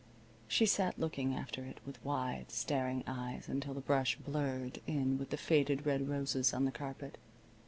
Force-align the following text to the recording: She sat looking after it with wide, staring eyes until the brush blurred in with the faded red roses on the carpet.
She 0.47 0.65
sat 0.65 0.97
looking 0.97 1.35
after 1.35 1.63
it 1.63 1.77
with 1.85 2.03
wide, 2.03 2.49
staring 2.49 3.03
eyes 3.05 3.47
until 3.47 3.75
the 3.75 3.81
brush 3.81 4.15
blurred 4.17 4.81
in 4.87 5.19
with 5.19 5.29
the 5.29 5.37
faded 5.37 5.85
red 5.85 6.09
roses 6.09 6.55
on 6.55 6.65
the 6.65 6.71
carpet. 6.71 7.19